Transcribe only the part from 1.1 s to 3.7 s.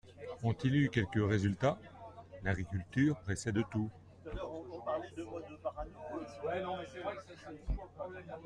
résultats? L'agriculture précède